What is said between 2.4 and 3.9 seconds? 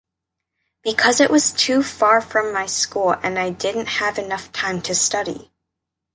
my school and I didn’t